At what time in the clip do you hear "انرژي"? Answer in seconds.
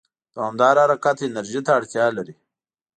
1.27-1.61